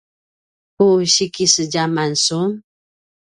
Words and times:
ku 0.75 0.85
sikisedjam 1.13 1.93
sun? 2.25 2.49